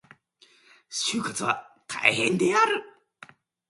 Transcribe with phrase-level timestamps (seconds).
[0.89, 2.83] 就活は大変である。